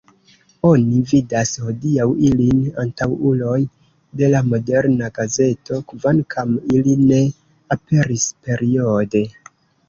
[0.67, 3.57] Oni vidas hodiaŭ ilin antaŭuloj
[4.21, 7.21] de la moderna gazeto, kvankam ili ne
[7.77, 9.25] aperis periode.